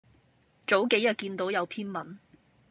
[0.65, 2.17] 早幾日見到有篇文